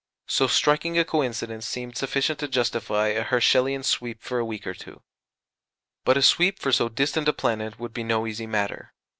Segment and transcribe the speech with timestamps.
[0.27, 4.73] So striking a coincidence seemed sufficient to justify a Herschelian "sweep" for a week or
[4.73, 5.03] two.
[6.05, 8.95] But a sweep for so distant a planet would be no easy matter.